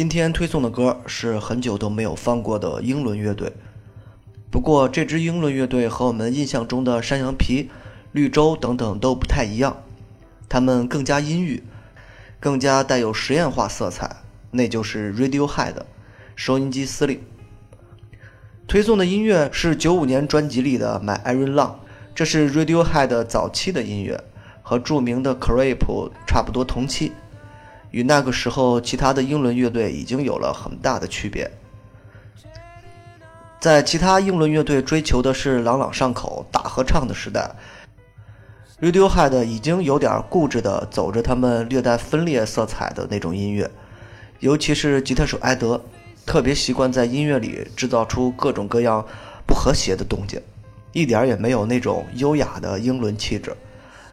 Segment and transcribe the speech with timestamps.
[0.00, 3.52] 今天推送的歌是很久都没有放过的英伦乐队。
[4.50, 7.68] 不过，这支英伦乐队和我们印象中的山羊皮、
[8.12, 9.82] 绿洲等等都不太一样，
[10.48, 11.62] 他们更加阴郁，
[12.40, 14.16] 更加带有实验化色彩，
[14.52, 15.74] 那就是 Radiohead
[16.34, 17.20] 收音机司令。
[18.66, 21.66] 推送的音乐是九五年专辑里的《My Iron Lung》，
[22.14, 24.18] 这是 Radiohead 早期的音乐，
[24.62, 27.12] 和著名的 Creep 差不多同期，
[27.90, 31.50] 与那个时候其他的英伦乐队已经有了很大的区别。
[33.60, 37.50] 在其他英伦乐队追求的是朗朗上口、大合唱的时代
[38.80, 43.70] ，Radiohead 已经有点固执地走着他们略带分裂色彩的那种音乐，
[44.38, 45.78] 尤其是吉他手埃德，
[46.24, 49.04] 特别习惯在音乐里制造出各种各样
[49.46, 50.40] 不和谐的动静，
[50.92, 53.54] 一点也没有那种优雅的英伦气质，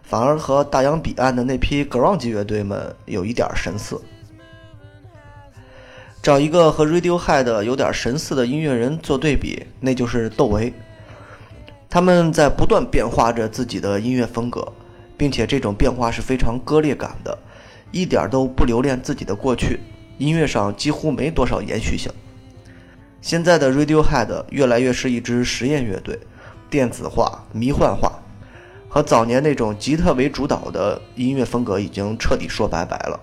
[0.08, 4.00] 反而和大洋彼岸的那批 grunge 乐队们有一点神似。
[6.24, 10.74] 找一个和 Radiohead 有点神似的音乐人做对比，那就是窦唯。
[11.90, 14.72] 他们在不断变化着自己的音乐风格，
[15.18, 17.38] 并且这种变化是非常割裂感的，
[17.92, 19.82] 一点都不留恋自己的过去，
[20.18, 22.10] 音乐上几乎没多少延续性。
[23.22, 26.18] 现在的 Radiohead 越来越是一支实验乐队，
[26.70, 28.20] 电子化、迷幻化，
[28.98, 33.20] 和早年那种吉他为主导的音乐风格已经彻底说拜拜了。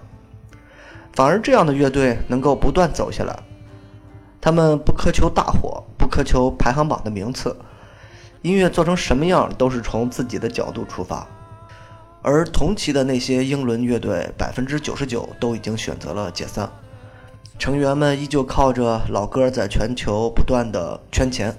[1.13, 3.37] 反而这样的乐队能够不断走下来，
[4.41, 7.57] 他们不苛求大火，不苛求排行榜的名次，
[8.43, 11.27] 音乐做成什么样都是从自己的角度出发。
[12.23, 16.71] 而同期的那些英伦乐队，百分之九十九都已经选择了解散，
[17.59, 21.53] 成员们依旧靠着老歌在全球不断的圈钱，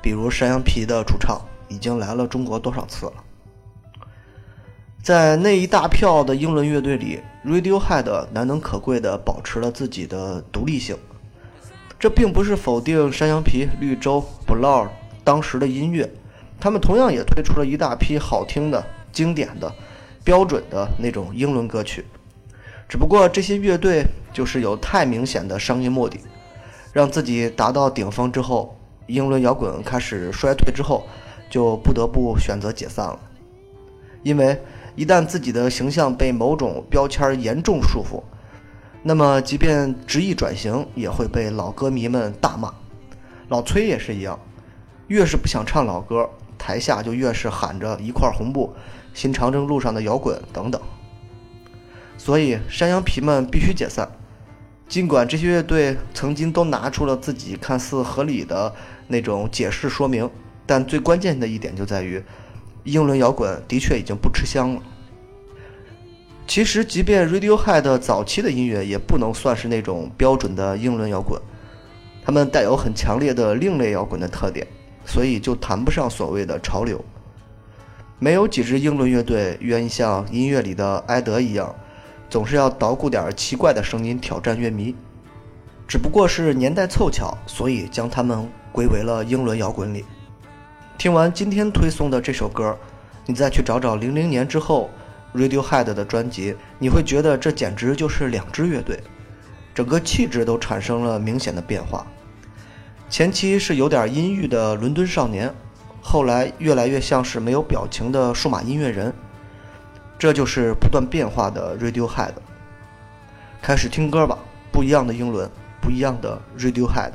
[0.00, 3.12] 比如山羊皮的主唱已经来了中国多少次了。
[5.06, 10.96] 在那一大票的英伦乐队里，Radiohead 难能可贵地保持了自己的独立性。
[11.96, 14.88] 这并不是否定山羊皮、绿洲、Blur
[15.22, 16.10] 当时的音乐，
[16.58, 19.72] 他们同样也推出了一大批好听的、经典的、
[20.24, 22.04] 标准的那种英伦歌曲。
[22.88, 26.18] 只不过这些乐队就是有太明显的商业目的，
[26.92, 31.06] 让自己达到顶峰之后，英伦摇滚开始衰退之后，
[31.48, 33.20] 就不得不选择解散了，
[34.24, 34.60] 因为。
[34.96, 38.22] 一旦自己的形象被某种标签严重束缚，
[39.02, 42.72] 那么即便执意转型，也会被老歌迷们大骂。
[43.48, 44.38] 老崔也是一样，
[45.08, 48.74] 越是不想唱老歌，台下就越是喊着一块红布、
[49.12, 50.80] 新长征路上的摇滚等等。
[52.16, 54.10] 所以山羊皮们必须解散。
[54.88, 58.74] 尽管这些乐队曾经都拿出了自己看似合理的
[59.08, 60.30] 那种解释说明，
[60.64, 62.24] 但最关键的一点就在于。
[62.86, 64.82] 英伦摇滚的确已经不吃香了。
[66.46, 71.38] 其实，即便 Radiohead 早期的音乐也不能算是那种标准的英伦摇滚，
[72.24, 74.64] 他们带有很强烈的另类摇滚的特点，
[75.04, 77.04] 所以就谈不上所谓的潮流。
[78.20, 81.74] 没有几支英伦乐队愿意像音乐里的埃德一样，
[82.30, 84.94] 总是要捣鼓点奇怪的声音挑战乐迷。
[85.88, 90.04] 只不过是年代凑巧，所以将他们归为了英伦摇滚里。
[90.98, 92.74] 听完今天推送的这首歌，
[93.26, 94.88] 你再去找找零零年之后
[95.34, 98.98] Radiohead 的专辑，你会觉得这简直就是两支乐队，
[99.74, 102.06] 整个气质都产生了明显的变化。
[103.10, 105.52] 前期是有点阴郁的伦敦少年，
[106.00, 109.12] 后来越来越像是没有表情的数码音乐人，
[110.18, 112.32] 这就是不断变化的 Radiohead。
[113.60, 114.38] 开始听歌吧，
[114.72, 115.48] 不一样的英伦，
[115.82, 117.12] 不一样的 Radiohead。